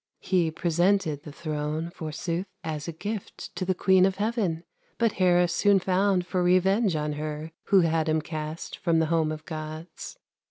[0.17, 4.63] He presented the throne, Forsooth, as a gift To the queen of heaven;
[4.97, 9.31] But Hera soon found For revenge on her Who had him cast From the home
[9.31, 10.17] of Gods.